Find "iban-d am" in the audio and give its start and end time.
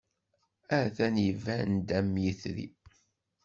1.29-2.11